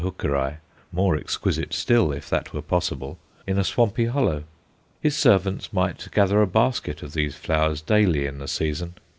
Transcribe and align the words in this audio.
Hookeri_, 0.03 0.57
more 0.91 1.15
exquisite 1.15 1.73
still, 1.75 2.11
if 2.11 2.27
that 2.27 2.53
were 2.55 2.63
possible, 2.63 3.19
in 3.45 3.59
a 3.59 3.63
swampy 3.63 4.05
hollow. 4.05 4.45
His 4.99 5.15
servants 5.15 5.71
might 5.71 6.07
gather 6.11 6.41
a 6.41 6.47
basket 6.47 7.03
of 7.03 7.13
these 7.13 7.35
flowers 7.35 7.81
daily 7.83 8.25
in 8.25 8.39
the 8.39 8.47
season. 8.47 8.95